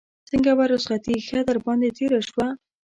څنګه 0.29 0.51
وه 0.57 0.65
رخصتي 0.73 1.15
ښه 1.27 1.39
در 1.47 1.57
باندې 1.65 1.87
تېره 1.97 2.19
شوه. 2.29 2.47